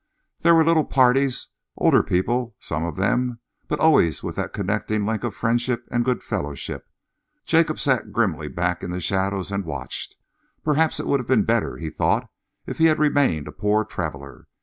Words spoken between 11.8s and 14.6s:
thought, if he had remained a poor traveller.